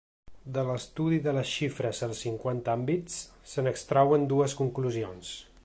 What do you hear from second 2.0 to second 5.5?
als cinquanta àmbits, se n’extrauen dues conclusions.